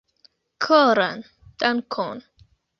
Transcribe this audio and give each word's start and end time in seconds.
Koran 0.65 1.21
dankon 1.59 2.25